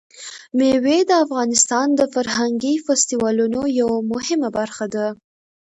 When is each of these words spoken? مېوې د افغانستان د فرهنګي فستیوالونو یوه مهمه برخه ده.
مېوې 0.57 0.99
د 1.09 1.11
افغانستان 1.25 1.87
د 1.99 2.01
فرهنګي 2.13 2.75
فستیوالونو 2.85 3.61
یوه 3.79 3.97
مهمه 4.11 4.49
برخه 4.57 4.85
ده. 4.95 5.07